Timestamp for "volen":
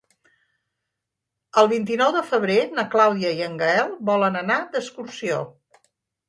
4.11-4.41